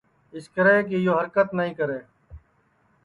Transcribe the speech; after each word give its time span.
اِسکرے 0.35 0.77
کہ 0.87 0.95
یو 1.05 1.13
ہرکت 1.19 1.47
نائی 1.57 1.71
کرے 1.79 1.99